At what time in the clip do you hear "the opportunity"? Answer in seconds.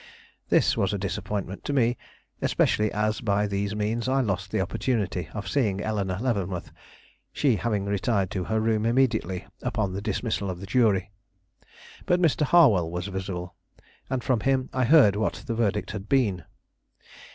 4.49-5.29